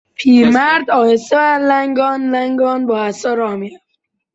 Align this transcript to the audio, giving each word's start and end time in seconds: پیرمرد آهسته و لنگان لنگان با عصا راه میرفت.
پیرمرد 0.15 0.89
آهسته 0.91 1.35
و 1.37 1.39
لنگان 1.59 2.29
لنگان 2.35 2.85
با 2.87 2.99
عصا 3.03 3.33
راه 3.33 3.55
میرفت. 3.55 3.83